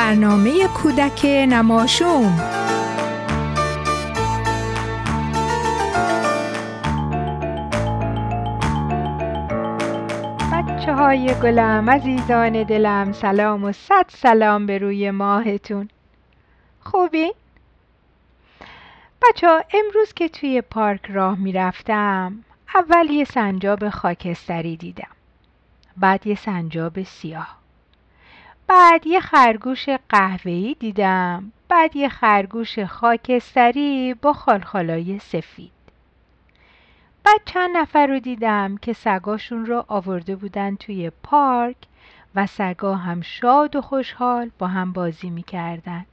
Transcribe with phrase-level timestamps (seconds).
[0.00, 2.36] برنامه کودک نماشوم.
[10.52, 15.88] بچه های گلم عزیزان دلم سلام و صد سلام به روی ماهتون.
[16.80, 17.32] خوبی؟
[19.22, 22.44] بچه ها امروز که توی پارک راه می‌رفتم
[22.74, 25.10] اول یه سنجاب خاکستری دیدم.
[25.96, 27.59] بعد یه سنجاب سیاه.
[28.70, 31.52] بعد یه خرگوش قهوه‌ای دیدم.
[31.68, 35.72] بعد یه خرگوش خاکستری با خالخالای سفید.
[37.24, 41.76] بعد چند نفر رو دیدم که سگاشون رو آورده بودن توی پارک
[42.34, 46.06] و سگا هم شاد و خوشحال با هم بازی می‌کردن.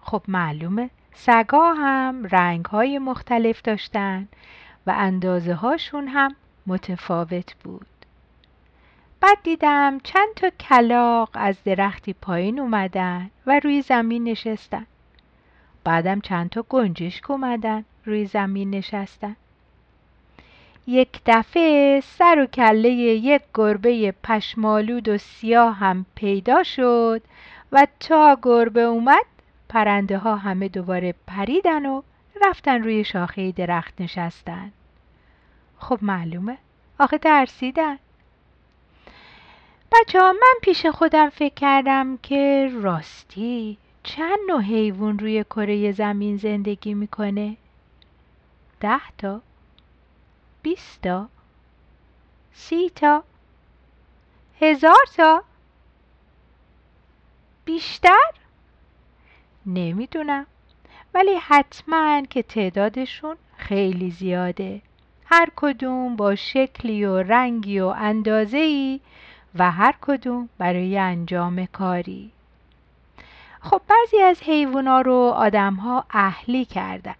[0.00, 4.28] خب معلومه سگا هم رنگ های مختلف داشتن
[4.86, 6.34] و اندازه هاشون هم
[6.66, 7.99] متفاوت بود.
[9.20, 14.86] بعد دیدم چند تا کلاق از درختی پایین اومدن و روی زمین نشستن.
[15.84, 19.36] بعدم چند تا گنجشک اومدن روی زمین نشستن.
[20.86, 27.22] یک دفعه سر و کله یک گربه پشمالود و سیاه هم پیدا شد
[27.72, 29.26] و تا گربه اومد
[29.68, 32.02] پرنده ها همه دوباره پریدن و
[32.42, 34.72] رفتن روی شاخه درخت نشستن.
[35.78, 36.58] خب معلومه.
[36.98, 37.98] آخه ترسیدن.
[39.92, 46.36] بچه ها من پیش خودم فکر کردم که راستی چند نوع حیوان روی کره زمین
[46.36, 47.56] زندگی می‌کنه؟
[48.80, 49.40] ده تا؟
[50.62, 51.28] بیست تا؟
[52.52, 53.24] سی تا؟
[54.60, 55.44] هزار تا؟
[57.64, 58.30] بیشتر؟
[59.66, 60.46] نمی‌دونم
[61.14, 64.82] ولی حتما که تعدادشون خیلی زیاده
[65.24, 69.00] هر کدوم با شکلی و رنگی و اندازه‌ای
[69.54, 72.30] و هر کدوم برای انجام کاری.
[73.60, 77.14] خب بعضی از حیوونا رو آدم ها اهلی کردن.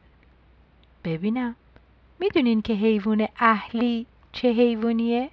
[1.04, 1.54] ببینم
[2.20, 5.30] می‌دونین که حیوان اهلی چه حیوانیه؟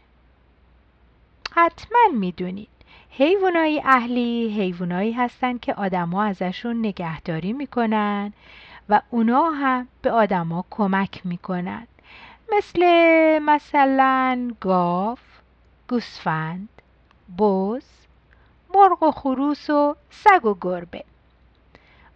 [1.56, 2.68] حتما می‌دونین.
[3.10, 8.34] حیوانای اهلی حیوانایی هستن که آدما ازشون نگهداری می‌کنن
[8.90, 11.88] و اونا هم به آدما کمک می‌کنن.
[12.58, 12.82] مثل
[13.40, 15.18] مثلا گاو،
[15.90, 16.70] گوسفند،
[17.40, 17.84] بز،
[18.76, 21.04] مرغ و خروس و سگ و گربه.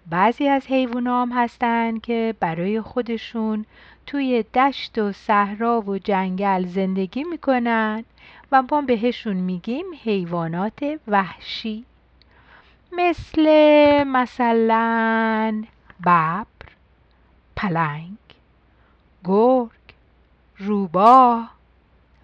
[0.10, 3.66] بعضی از حیوانام هستن که برای خودشون
[4.06, 8.04] توی دشت و صحرا و جنگل زندگی می‌کنن
[8.52, 11.86] و ما بهشون میگیم حیوانات وحشی.
[12.92, 13.44] مثل
[14.04, 15.64] مثلا
[16.02, 16.46] ببر
[17.56, 18.18] پلنگ
[19.26, 19.70] گرگ
[20.58, 21.52] روباه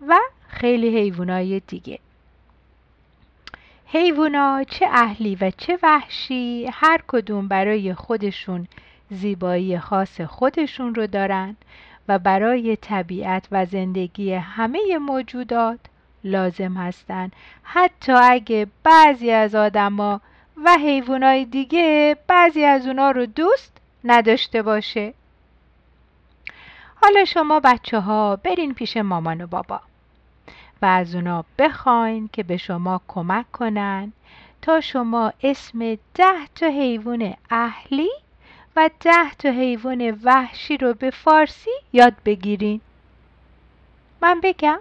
[0.07, 1.99] و خیلی حیوانای دیگه.
[3.89, 8.67] حیوونا چه اهلی و چه وحشی هر کدوم برای خودشون
[9.09, 11.55] زیبایی خاص خودشون رو دارن
[12.07, 15.79] و برای طبیعت و زندگی همه موجودات
[16.23, 17.31] لازم هستن.
[17.63, 20.21] حتی اگه بعضی از آدما
[20.65, 25.13] و حیوانای دیگه بعضی از اونا رو دوست نداشته باشه.
[27.01, 29.81] حالا شما بچه ها برین پیش مامان و بابا.
[30.81, 34.13] و از اونا بخواین که به شما کمک کنن
[34.61, 38.09] تا شما اسم ده تا حیوان اهلی
[38.75, 42.81] و ده تا حیوان وحشی رو به فارسی یاد بگیرین.
[44.21, 44.79] من بگم.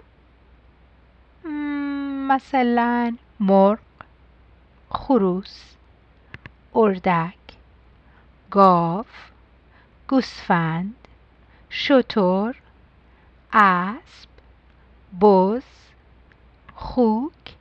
[2.27, 3.79] مثلا مرغ
[4.89, 5.75] خروس
[6.75, 7.33] اردک
[8.51, 9.05] گاو
[10.07, 10.95] گوسفند
[11.69, 12.55] شتر
[13.53, 14.29] اسب
[15.21, 15.76] بز
[16.79, 17.55] خوک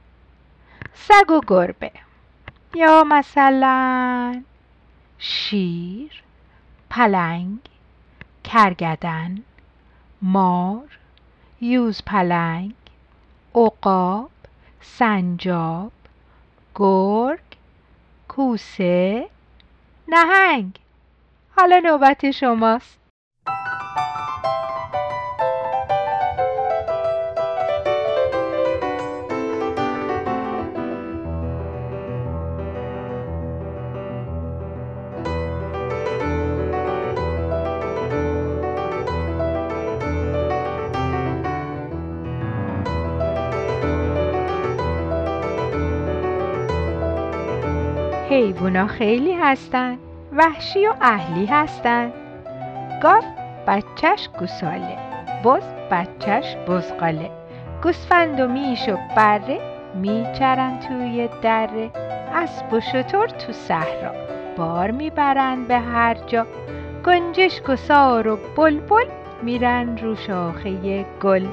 [0.95, 1.91] سگ و گربه.
[2.75, 4.43] یا مثلا
[5.19, 6.23] شیر
[6.91, 7.59] پلنگ
[8.45, 9.43] کرگدن
[10.23, 10.99] مار
[11.61, 12.75] یوز پلنگ
[13.55, 14.31] عقاب
[14.81, 15.93] سنجاب
[16.75, 17.41] گرگ
[18.29, 19.29] کوسه
[20.09, 20.79] نهنگ.
[21.57, 23.06] حالا نوبت شماست.
[48.29, 49.99] حیوونا خیلی هستن
[50.33, 52.13] وحشی و اهلی هستن.
[53.03, 53.23] گاو
[53.67, 54.97] بچهش گوساله
[55.45, 57.31] بز بچهش بزقاله
[57.83, 59.61] گوسفند و میش و بره
[59.95, 61.91] میچرن توی دره
[62.35, 64.13] اسب و شتر تو صحرا.
[64.57, 66.47] بار می‌برند به هر جا.
[67.07, 69.07] گنجشک و سار و بلبل
[69.43, 71.47] میرن رو شاخه گل.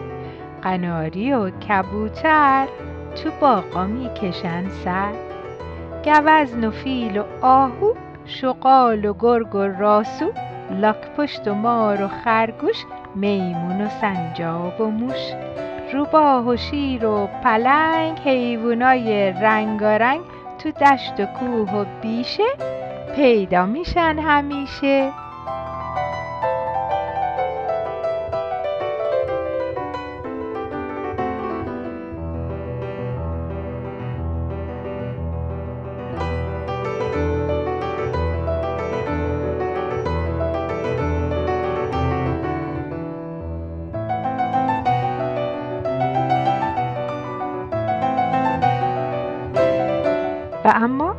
[0.61, 2.67] قناری و کبوتر
[3.15, 5.32] تو باغا می‌کشن سر.
[6.05, 7.93] گوزن و فیل و آهو
[8.25, 10.31] شغال و گرگ و راسو
[10.71, 12.85] لاک پشت و مار و خرگوش
[13.15, 15.33] میمون و سنجاب و موش.
[15.93, 20.21] روباه و شیر و پلنگ حیوانای رنگارنگ
[20.59, 22.43] تو دشت و کوه و بیشه
[23.15, 25.11] پیدا میشن همیشه.
[50.65, 51.15] و اما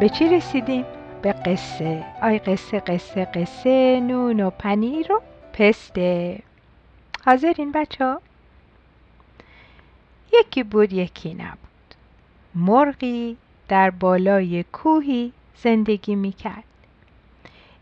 [0.00, 0.84] به چی رسیدیم؟
[1.22, 2.04] به قصه.
[2.22, 4.00] آی قصه قصه قصه.
[4.00, 5.20] نون و پنیر و
[5.52, 6.38] پسته.
[7.26, 8.20] حاضرین بچه ها؟
[10.32, 11.94] یکی بود یکی نبود.
[12.54, 13.36] مرغی
[13.68, 16.64] در بالای کوهی زندگی می‌کرد.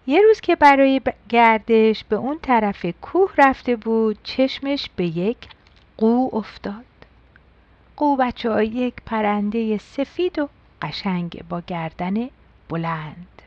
[0.07, 5.49] یه روز که برای گردش به اون طرف کوه رفته بود چشمش به یک
[5.97, 6.85] قو افتاد.
[7.97, 10.49] قو بچه یک پرنده سفید و
[10.83, 12.29] قشنگ با گردن
[12.69, 13.43] بلند.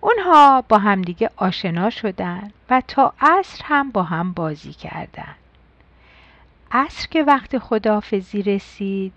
[0.00, 5.34] اونها با همدیگه آشنا شدن و تا عصر هم با هم بازی کردن.
[6.72, 9.12] عصر که وقت خدافزی رسید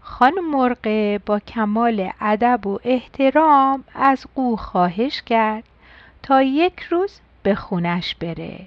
[0.00, 5.64] خانم مرغه با کمال ادب و احترام از قو خواهش کرد
[6.22, 8.66] تا یک روز به خونش بره.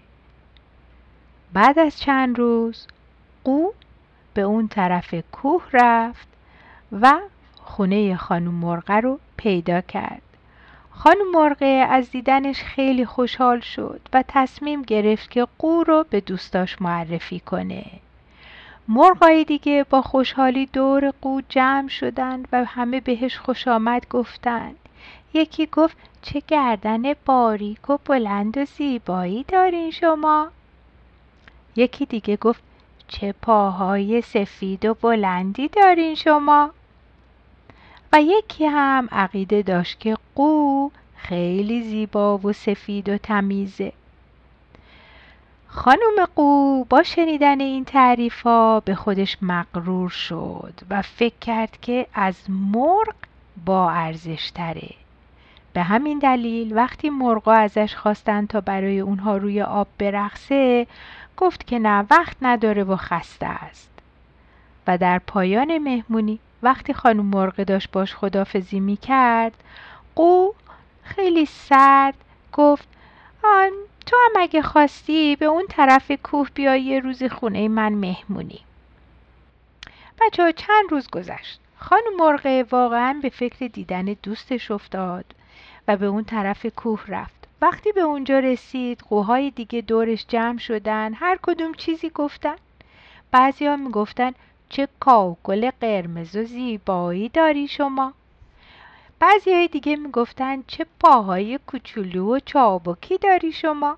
[1.54, 2.88] بعد از چند روز
[3.44, 3.72] قو
[4.38, 6.28] به اون طرف کوه رفت
[6.92, 7.20] و
[7.62, 10.22] خونه خانم مرغه رو پیدا کرد.
[10.90, 16.82] خانم مرغه از دیدنش خیلی خوشحال شد و تصمیم گرفت که قو رو به دوستاش
[16.82, 17.86] معرفی کنه.
[18.88, 24.72] مرغای دیگه با خوشحالی دور قو جمع شدن و همه بهش خوش آمد گفتن
[25.34, 30.48] یکی گفت چه گردن باریک و بلند و زیبایی دارین شما.
[31.76, 32.67] یکی دیگه گفت
[33.08, 36.72] چه پاهای سفید و بلندی دارین شما؟
[38.14, 43.94] و یکی هم عقیده داشت که قو خیلی زیبا و سفید و تمیزه.
[45.68, 52.36] خانم قو با شنیدن این تعریفا به خودش مغرور شد و فکر کرد که از
[52.50, 53.16] مرغ
[53.66, 54.90] با ارزش تره.
[55.74, 60.88] به همین دلیل وقتی مرغا ازش خواستن تا برای اونها روی آب برقصه
[61.38, 63.90] گفت که نه وقت نداره و خسته است.
[64.88, 69.64] و در پایان مهمونی وقتی خانم مرغ داشت باش خدافزی می کرد
[70.16, 70.52] قو
[71.04, 72.16] خیلی سرد
[72.54, 72.88] گفت
[73.44, 73.72] آن
[74.06, 78.60] تو هم اگه خواستی به اون طرف کوه بیای یه روز خونه من مهمونی.
[80.22, 81.60] بچه ها چند روز گذشت.
[81.78, 85.26] خانم مرغ واقعا به فکر دیدن دوستش افتاد
[85.88, 87.37] و به اون طرف کوه رفت.
[87.62, 92.56] وقتی به اونجا رسید قوهای دیگه دورش جمع شدن هر کدوم چیزی گفتن.
[93.32, 94.32] بعضی ها می‌گفتن
[94.70, 98.14] چه کاکل قرمز و زیبایی داری شما.
[99.20, 103.98] بعضی های دیگه می‌گفتن چه پاهای کوچولو و چابکی داری شما.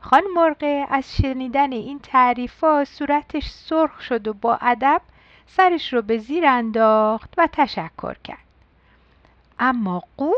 [0.00, 5.02] خان مرغه از شنیدن این تعریفا صورتش سرخ شد و با ادب
[5.46, 8.38] سرش رو به زیر انداخت و تشکر کرد.
[9.58, 10.32] اما قو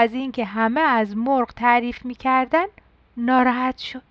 [0.00, 2.66] از اینکه همه از مرغ تعریف می‌کردن
[3.16, 4.02] ناراحت شد.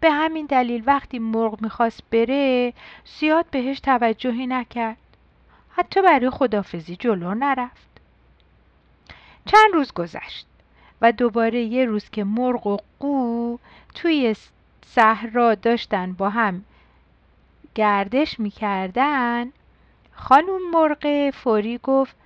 [0.00, 2.72] به همین دلیل وقتی مرغ می‌خواست بره
[3.18, 4.96] زیاد بهش توجهی نکرد.
[5.70, 8.00] حتی برای خدافزی جلو نرفت.
[9.44, 10.46] چند روز گذشت
[11.00, 13.58] و دوباره یه روز که مرغ و قو
[13.94, 14.36] توی
[14.86, 16.64] صحرا داشتن با هم
[17.74, 19.52] گردش می‌کردن
[20.12, 22.16] خانم مرغ فوری گفت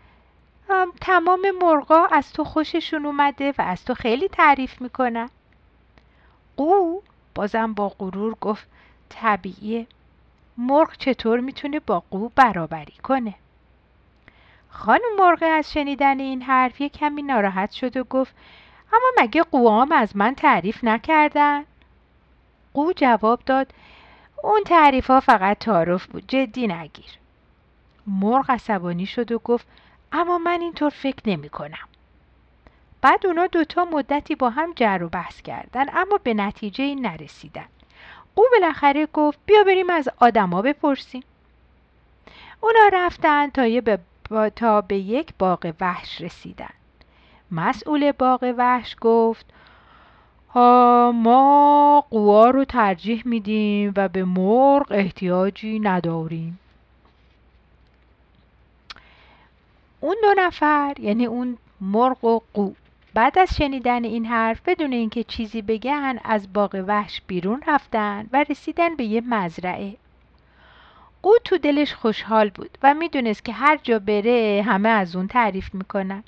[1.00, 5.30] تمام مرغا از تو خوششون اومده و از تو خیلی تعریف می‌کنن.
[6.56, 7.00] قو
[7.34, 8.68] بازم با غرور گفت
[9.08, 9.86] طبیعیه.
[10.56, 13.34] مرغ چطور می‌تونه با قو برابری کنه؟
[14.70, 18.34] خانم مرغ از شنیدن این حرف یه کمی ناراحت شد و گفت
[18.92, 21.64] اما مگه قوام از من تعریف نکردن؟
[22.74, 23.72] قو جواب داد
[24.42, 27.18] اون تعریف ها فقط تعارف بود جدی نگیر.
[28.06, 29.66] مرغ عصبانی شد و گفت
[30.12, 31.88] اما من اینطور فکر نمی کنم
[33.02, 37.66] بعد اونا دوتا مدتی با هم جر و بحث کردن اما به نتیجه نرسیدن.
[38.36, 41.22] قو بالاخره گفت بیا بریم از آدما بپرسیم.
[42.60, 43.98] اونا رفتن تا یه به
[44.56, 46.70] تا به یک باغ وحش رسیدن.
[47.50, 49.46] مسئول باغ وحش گفت
[51.14, 56.58] ما قوا رو ترجیح میدیم و به مرغ احتیاجی نداریم.
[60.00, 62.72] اون دو نفر یعنی اون مرغ و قو.
[63.14, 68.44] بعد از شنیدن این حرف بدون اینکه چیزی بگن از باغ وحش بیرون رفتن و
[68.50, 69.96] رسیدن به یه مزرعه.
[71.22, 75.74] قو تو دلش خوشحال بود و می‌دونست که هر جا بره همه از اون تعریف
[75.74, 76.24] می‌کنن.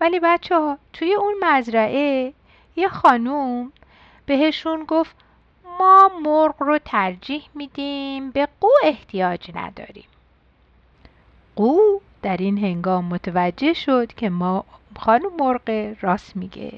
[0.00, 2.32] ولی بچه ها توی اون مزرعه
[2.76, 3.72] یه خانوم
[4.26, 5.16] بهشون گفت
[5.78, 10.04] ما مرغ رو ترجیح میدیم به قو احتیاج نداریم.
[11.56, 14.64] قو در این هنگام متوجه شد که ما
[14.96, 16.72] خانم مرغ راست میگه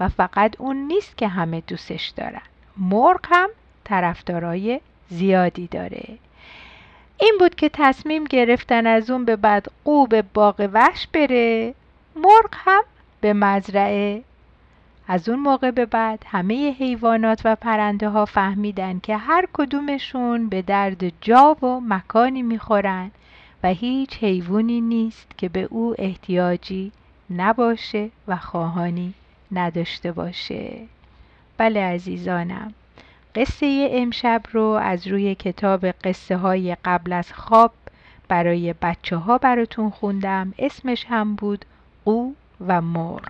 [0.00, 2.42] و فقط اون نیست که همه دوستش دارن.
[2.76, 3.48] مرغ هم
[3.84, 6.04] طرفدارای زیادی داره.
[7.20, 11.74] این بود که تصمیم گرفتن از اون به بعد قو به باغ وحش بره.
[12.16, 12.82] مرغ هم
[13.20, 14.22] به مزرعه.
[15.08, 20.62] از اون موقع به بعد همه حیوانات و پرنده ها فهمیدن که هر کدومشون به
[20.62, 23.10] درد جا و مکانی می‌خورن.
[23.64, 26.92] و هیچ حیوانی نیست که به او احتیاجی
[27.30, 29.14] نباشه و خواهانی
[29.52, 30.78] نداشته باشه.
[31.58, 32.74] بله عزیزانم
[33.34, 37.72] قصه امشب رو از روی کتاب قصه های قبل از خواب
[38.28, 40.54] برای بچه ها براتون خوندم.
[40.58, 41.64] اسمش هم بود
[42.04, 42.32] قو
[42.66, 43.28] و مرغ.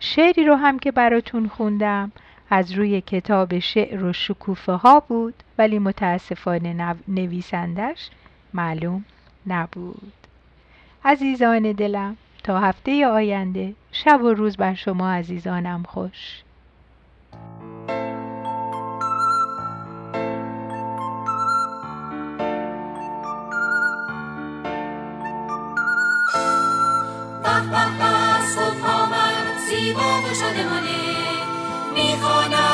[0.00, 2.12] شعری رو هم که براتون خوندم
[2.50, 8.10] از روی کتاب شعر و شکوفه ها بود ولی متاسفانه نویسندش
[8.54, 9.04] معلوم
[9.46, 10.12] نبود.
[11.04, 16.42] عزیزان دلم تا هفته آینده شب و روز بر شما عزیزانم خوش.
[29.68, 30.98] زیبا و شادمانه.
[31.94, 32.73] می‌خواند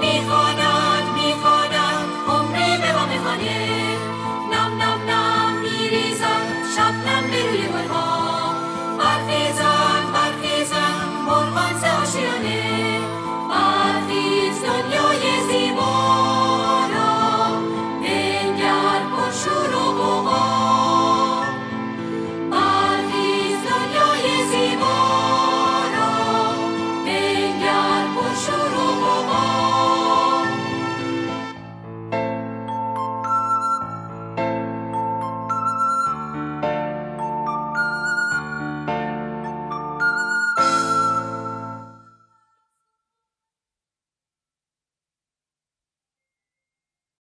[0.00, 0.20] به